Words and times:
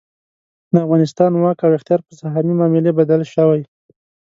د 0.73 0.75
افغانستان 0.85 1.31
واک 1.35 1.57
او 1.65 1.71
اختیار 1.77 2.01
په 2.07 2.13
سهامي 2.19 2.53
معاملې 2.59 2.91
بدل 2.99 3.21
شوی. 3.33 3.61